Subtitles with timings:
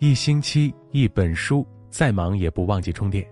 [0.00, 3.22] 一星期一本书，再忙也不忘记充电。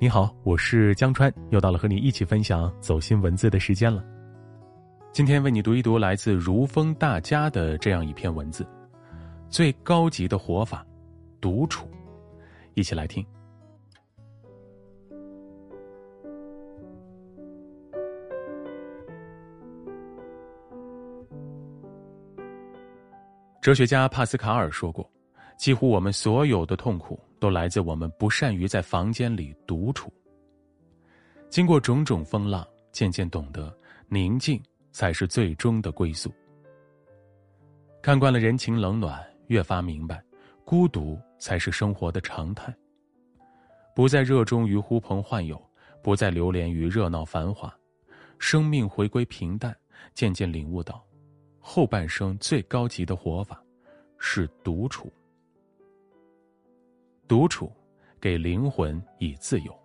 [0.00, 4.04] 你好，我是江川，又到了和你一起分享走心文字的时间了。
[5.12, 8.66] 今天为你读一读来自如风大家的这样一篇文字：
[9.48, 10.84] 最高级的活法，
[11.40, 11.88] 独处。
[12.74, 13.24] 一起来听。
[23.62, 25.08] 哲学家帕斯卡尔说过
[25.58, 30.10] ：“几乎我们所有的痛苦都来自我们不善于在房间里独处。”
[31.50, 33.76] 经过种种风浪，渐渐懂得
[34.08, 36.32] 宁静才是最终的归宿。
[38.00, 40.22] 看惯了人情冷暖，越发明白，
[40.64, 42.74] 孤独才是生活的常态。
[43.94, 45.60] 不再热衷于呼朋唤友，
[46.02, 47.74] 不再流连于热闹繁华，
[48.38, 49.76] 生命回归平淡，
[50.14, 51.04] 渐渐领悟到。
[51.58, 53.60] 后半生最高级的活法，
[54.18, 55.12] 是独处。
[57.28, 57.70] 独处，
[58.18, 59.78] 给灵魂以自由。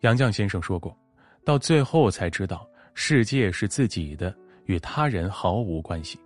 [0.00, 0.96] 杨绛先生说过
[1.44, 6.18] ：“到最后才知道，世界是自己的，与他人毫无关系。”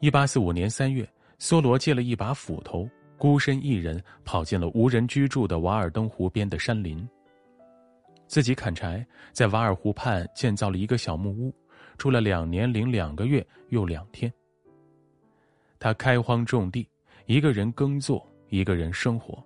[0.00, 1.06] 一八四五年三月，
[1.38, 7.06] 梭罗借了一把斧头，孤身一人跑进了无人居住的瓦尔登湖边的山林，
[8.26, 11.54] 自己砍柴，在瓦尔湖畔建造了一个小木屋。
[11.96, 14.32] 住了两年零两个月又两天。
[15.78, 16.88] 他开荒种地，
[17.26, 19.42] 一个人耕作，一个人生活，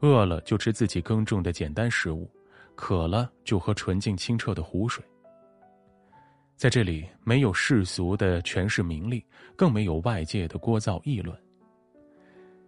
[0.00, 2.28] 饿了就吃自己耕种的简单食物，
[2.74, 5.04] 渴了就喝纯净清澈的湖水。
[6.56, 9.24] 在这里，没有世俗的权势名利，
[9.56, 11.36] 更没有外界的聒噪议论。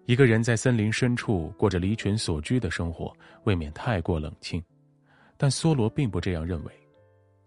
[0.06, 3.12] 一个人在森林深处过着离群所居的生活，
[3.44, 4.62] 未免太过冷清。
[5.36, 6.72] 但梭罗并不这样认为，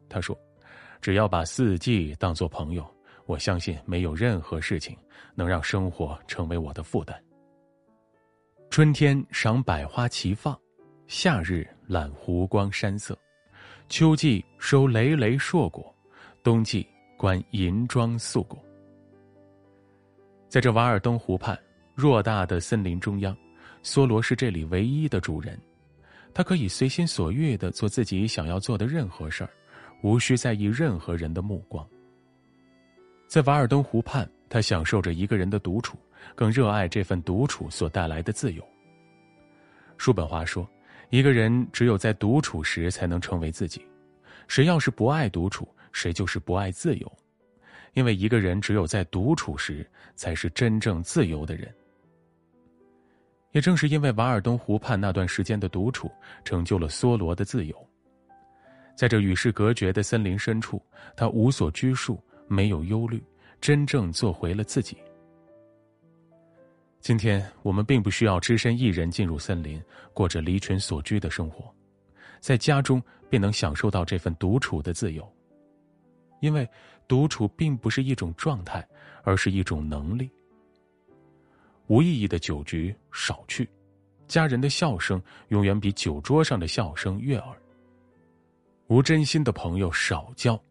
[0.10, 0.38] 他说。
[1.00, 2.84] 只要把四季当作朋友，
[3.28, 4.98] 我相信没有任何事情
[5.36, 7.22] 能让生活成为我的负担。
[8.70, 10.58] 春天赏百花齐放，
[11.08, 13.18] 夏日览湖光山色，
[13.90, 15.94] 秋季收累累硕果，
[16.42, 16.88] 冬季
[17.18, 18.58] 观银装素裹。
[20.48, 21.58] 在这瓦尔登湖畔
[21.96, 23.36] 偌大的森林中央，
[23.84, 25.60] 梭罗是这里唯一的主人，
[26.34, 29.50] 他可以随心所欲的做自己想要做的任何事儿。
[30.04, 31.86] 无需在意任何人的目光。
[33.28, 35.98] 在瓦尔登湖畔，他享受着一个人的独处，
[36.34, 38.66] 更热爱这份独处所带来的自由。
[39.98, 40.68] 叔本华说
[41.12, 43.86] ：“一个人只有在独处时才能成为自己。
[44.48, 47.12] 谁要是不爱独处，谁就是不爱自由。
[47.94, 49.86] 因为一个人只有在独处时，
[50.16, 51.70] 才是真正自由的人。”
[53.52, 56.10] 也正是因为瓦尔登湖畔那段时间的独处，
[56.46, 57.76] 成就了梭罗的自由。
[58.96, 60.82] 在这与世隔绝的森林深处，
[61.16, 63.24] 他无所拘束，没有忧虑，
[63.60, 64.98] 真正做回了自己。
[67.00, 69.82] 今天我们并不需要只身一人进入森林，
[70.14, 71.74] 过着离群所居的生活，
[72.40, 75.28] 在家中便能享受到这份独处的自由。
[76.40, 76.68] 因为
[77.08, 78.88] 独处并不是一种状态，
[79.24, 80.30] 而是一种能力。
[81.88, 83.68] 无意义的酒局少去，
[84.28, 87.58] 家人的笑声永远比酒桌上的笑声悦耳。
[88.88, 90.62] 无真心的朋友少交，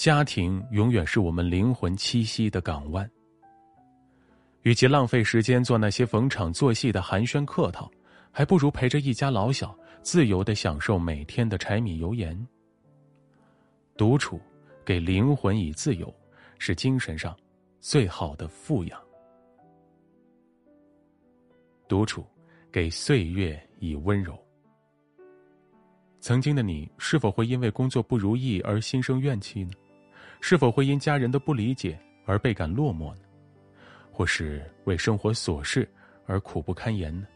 [0.00, 3.06] 家庭永远是我们灵魂栖息的港湾。
[4.62, 7.90] 与其浪费时间做那些逢场作戏的寒暄客套，
[8.30, 12.34] 还不如陪着一家老小自由的享受每天的柴米油盐。
[13.94, 14.40] 独处，
[14.86, 16.10] 给灵魂以自由，
[16.58, 17.36] 是精神上
[17.78, 18.98] 最好的富养。
[21.86, 22.24] 独处，
[22.72, 24.34] 给岁月以温柔。
[26.20, 29.72] 曾经的你，是否会因为工作不如意而心生怨气呢？
[30.40, 33.20] 是否会因家人的不理解而倍感落寞呢？
[34.10, 35.88] 或是为生活琐事
[36.26, 37.26] 而苦不堪言呢？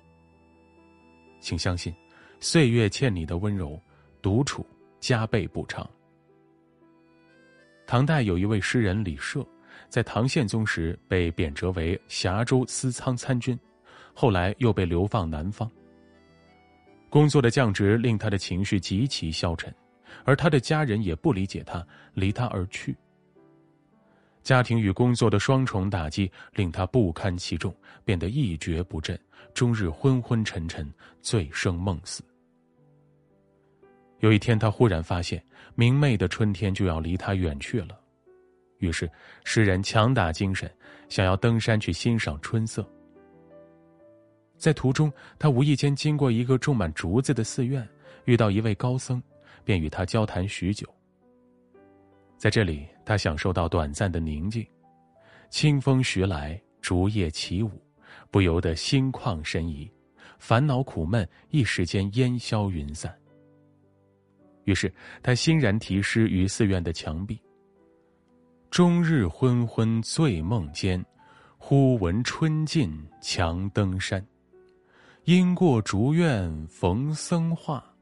[1.41, 1.95] 请相信，
[2.41, 3.81] 岁月欠你的温柔，
[4.21, 4.67] 独处
[5.01, 5.89] 加倍补偿。
[7.87, 9.47] 唐代有一位诗人李涉，
[9.89, 13.59] 在唐宪宗时被贬谪为峡州司仓参军，
[14.15, 15.71] 后来又被流放南方。
[17.11, 19.73] 工作的降职令他的情绪极其消沉，
[20.23, 21.85] 而他的家人也不理解他，
[22.15, 22.97] 离他而去。
[24.43, 27.75] 家庭与工作的双重打击令他不堪其重，
[28.05, 29.19] 变得一蹶不振，
[29.55, 30.87] 终日昏昏沉沉，
[31.23, 32.23] 醉生梦死。
[34.21, 35.43] 有一天，他忽然发现
[35.75, 37.99] 明媚的春天就要离他远去了，
[38.79, 39.11] 于是
[39.45, 40.71] 诗人强打精神，
[41.09, 42.87] 想要登山去欣赏春色。
[44.57, 47.87] 在途中，他无意间经过一个种满竹子的寺院，
[48.25, 49.23] 遇到一位高僧，
[49.65, 50.87] 便与他交谈许久。
[52.37, 54.67] 在这里，他享受到短暂的宁静，
[55.49, 57.71] 清风徐来，竹叶起舞，
[58.31, 59.91] 不由得心旷神怡，
[60.39, 63.17] 烦恼苦闷一时间烟消云散。
[64.65, 67.41] 于是他欣然题诗于寺院的墙壁
[68.71, 71.03] ：“终日昏昏醉梦间，
[71.57, 74.27] 忽闻春尽强登山。
[75.25, 77.94] 因过竹院逢僧话，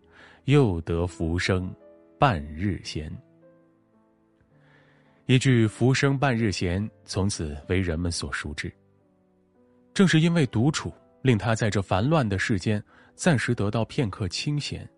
[0.44, 1.72] 又得浮生
[2.18, 3.10] 半日闲。”
[5.26, 8.70] 一句“浮生半日闲”从此为人们所熟知。
[9.94, 10.92] 正是因为独处，
[11.22, 12.82] 令他在这烦乱的世间
[13.14, 14.88] 暂时得到片刻清闲，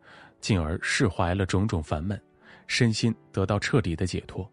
[0.40, 2.20] 进而释怀了种种烦闷，
[2.66, 4.50] 身心得到彻底的解脱。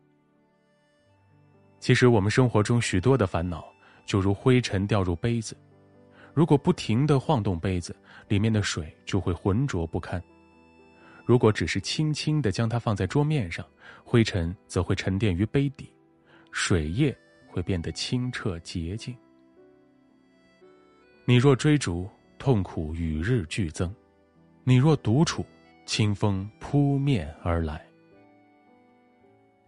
[1.79, 3.65] 其实，我们生活中许多的烦恼，
[4.05, 5.55] 就如灰尘掉入杯子，
[6.33, 7.95] 如果不停的晃动杯子，
[8.27, 10.21] 里面的水就会浑浊不堪。
[11.25, 13.65] 如果只是轻轻的将它放在桌面上，
[14.03, 15.93] 灰尘则会沉淀于杯底，
[16.51, 17.15] 水液
[17.47, 19.15] 会变得清澈洁净。
[21.25, 23.87] 你若追逐，痛苦与日俱增；
[24.63, 25.45] 你若独处，
[25.85, 27.85] 清风扑面而来。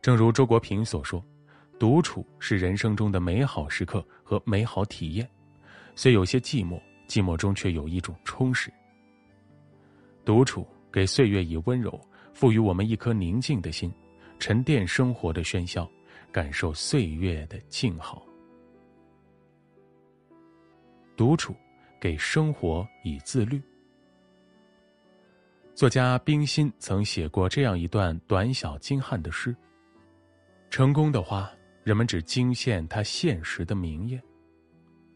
[0.01, 1.23] 正如周国平所说
[1.79, 5.29] ：“独处是人生中的美好时刻和美好体验，
[5.95, 8.73] 虽有些寂寞，寂寞中却有一种充实。”
[10.25, 10.67] 独处。
[10.93, 11.99] 给岁月以温柔，
[12.33, 13.91] 赋予我们一颗宁静的心，
[14.37, 15.89] 沉淀生活的喧嚣，
[16.31, 18.23] 感受岁月的静好。
[21.17, 21.55] 独处，
[21.99, 23.59] 给生活以自律。
[25.73, 29.55] 作家冰心曾写过这样一段短小精悍的诗：
[30.69, 31.51] 成功的话，
[31.83, 34.21] 人们只惊羡他现实的明艳。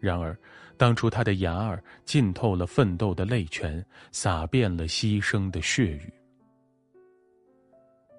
[0.07, 0.38] 然而，
[0.77, 6.13] 当初他的牙儿浸透了奋斗的泪泉，洒遍了牺牲的血雨。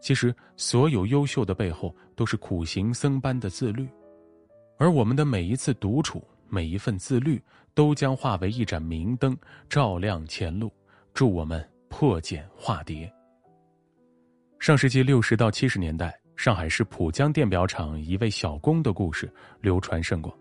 [0.01, 3.89] 其实，所有优秀的背后，都是苦行僧般的自律，
[4.77, 7.43] 而我们的每一次独处，每一份自律，
[7.75, 9.37] 都将化为一盏明灯，
[9.71, 10.71] 照亮前路，
[11.15, 13.11] 助我们破茧化蝶。
[14.59, 20.37] 上世纪六十到七十年代，上海市浦江电表厂一位小工的故事流传甚广。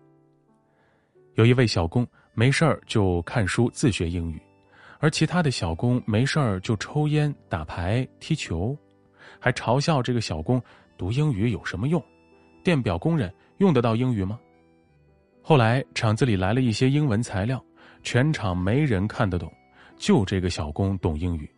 [1.38, 2.04] 有一位小工
[2.34, 4.42] 没事儿就看书自学英语，
[4.98, 8.76] 而其他的小工没事儿就抽烟、打牌、踢球，
[9.38, 10.60] 还嘲笑这个小工
[10.96, 12.04] 读英语有什么用？
[12.64, 14.36] 电表工人用得到英语吗？
[15.40, 17.64] 后来厂子里来了一些英文材料，
[18.02, 19.48] 全场没人看得懂，
[19.96, 21.48] 就这个小工懂英语，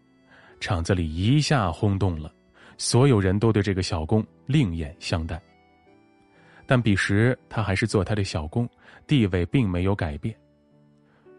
[0.61, 2.31] 厂子里一下轰动了，
[2.77, 5.41] 所有人都对这个小工另眼相待。
[6.71, 8.69] 但彼时他还是做他的小工，
[9.05, 10.33] 地位并没有改变。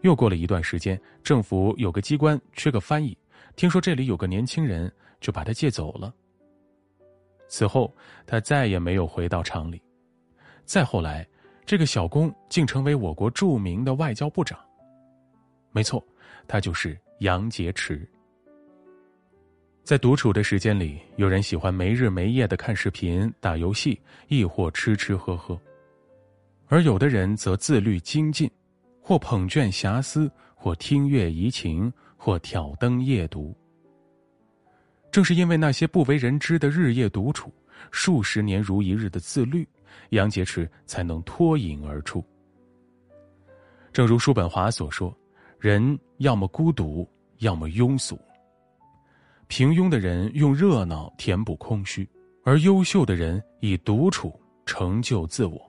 [0.02, 3.16] 又过了一段时间，政府有个机关缺个翻译，
[3.56, 4.92] 听说这里有个年轻人，
[5.22, 6.12] 就把他借走了。
[7.48, 7.90] 此后
[8.26, 9.80] 他再也没有回到厂里。
[10.66, 11.26] 再后来，
[11.64, 14.60] 这个小工竟成为我国著名的外交部长。
[15.70, 16.06] 没错，
[16.46, 18.06] 他就是杨洁篪。
[19.84, 25.58] 在独处的时间里，有人喜欢没日没夜的看视频、打游戏，亦或吃吃喝喝；
[26.68, 28.48] 而有的人则自律精进，
[29.00, 33.52] 或捧卷遐思，或听乐怡情，或挑灯夜读。
[35.10, 37.52] 正是因为那些不为人知的日夜独处、
[37.90, 39.66] 数十年如一日的自律，
[40.10, 42.24] 杨洁篪才能脱颖而出。
[43.92, 45.14] 正如叔本华所说
[45.58, 47.06] ：“人要么孤独，
[47.38, 48.16] 要么庸俗。”
[49.54, 52.08] 平庸的人用热闹填补空虚，
[52.42, 55.60] 而优秀的人以独处成就自我。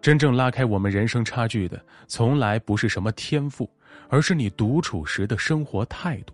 [0.00, 3.70] 真正拉开我们人生差距的，从来不是什么天赋，
[4.08, 6.32] 而是你独处时的生活态度。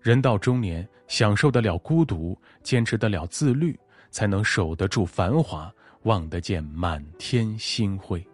[0.00, 3.78] 人到中年，享受得了孤独，坚持得了自律，
[4.10, 5.70] 才能守得住繁华，
[6.04, 8.26] 望得见满天星辉。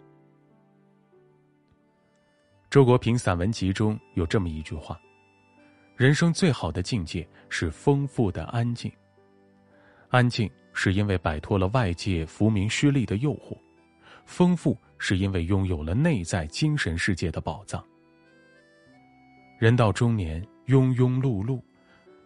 [2.70, 4.96] 周国平散文集中有这么一句话。
[5.96, 8.90] 人生最好的境界是丰富的安静。
[10.08, 13.56] 安静是因为摆脱了外界浮名虚利的诱惑，
[14.24, 17.84] 丰富是因为拥有了内在精神世界的宝藏。
[19.58, 21.60] 人到中年，庸庸碌碌，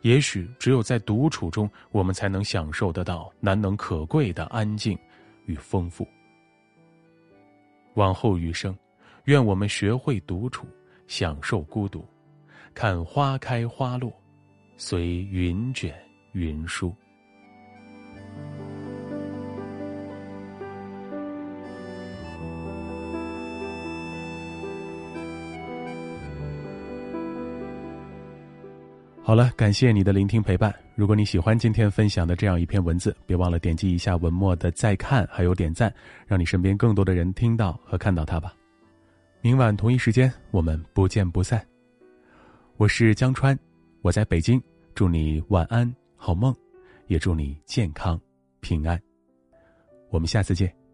[0.01, 4.99] 也许只有在独处中，我们才能享受得到难能可贵的安静
[5.45, 6.07] 与丰富。
[7.95, 8.77] 往后余生，
[9.25, 10.67] 愿我们学会独处，
[11.09, 12.07] 享受孤独。
[12.77, 14.13] 看花开花落
[14.77, 15.95] 随云卷
[16.33, 16.95] 云舒。
[29.23, 30.73] 好了感谢你的聆听陪伴。
[30.95, 35.93] 如果你喜欢今天分享的这样一篇文字别忘了点击一下文末的再看还有点赞
[36.27, 38.53] 让你身边更多的人听到和看到它吧。
[39.41, 41.67] 明晚同一时间我们不见不散。
[42.79, 43.59] 我是江川
[44.03, 44.63] 我在北京
[44.95, 46.55] 祝你晚安好梦
[47.07, 48.21] 也祝你健康
[48.61, 49.01] 平安。
[50.11, 50.86] 我们下次见。